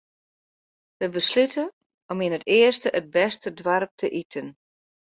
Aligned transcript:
Wy 0.99 1.07
beslute 1.17 1.63
om 2.11 2.19
yn 2.25 2.37
it 2.37 2.47
earste 2.59 2.89
it 2.99 3.07
bêste 3.13 3.49
doarp 3.59 3.91
te 3.99 4.07
iten. 4.21 4.47